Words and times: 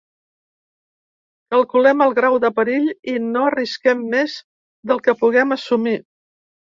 Calculem 1.55 1.99
el 2.05 2.15
grau 2.19 2.37
de 2.45 2.49
perill 2.59 2.87
i 3.13 3.15
no 3.25 3.43
arrisquem 3.49 4.01
més 4.15 4.39
del 4.93 5.03
que 5.09 5.15
puguem 5.21 5.53
assumir. 5.57 5.95